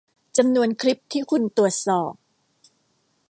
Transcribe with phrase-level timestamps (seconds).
[0.37, 2.13] จำนวนคลิปที่คุณตรวจสอบ